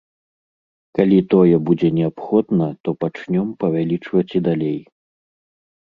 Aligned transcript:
Калі 0.99 1.19
тое 1.33 1.55
будзе 1.67 1.93
неабходна, 1.99 2.67
то 2.87 2.97
пачнём 3.01 3.47
павялічваць 3.65 4.29
і 4.37 4.47
далей. 4.53 4.79